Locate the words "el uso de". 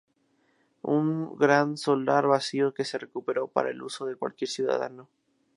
3.69-4.15